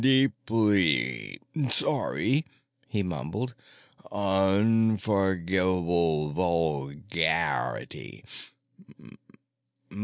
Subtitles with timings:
[0.01, 1.37] "'m deeply
[1.69, 2.43] sorry,"
[2.87, 3.53] he mumbled.
[4.11, 8.23] "Unf'rgivable vulgararrity.